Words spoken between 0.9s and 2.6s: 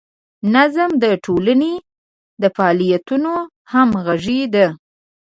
د ټولنې د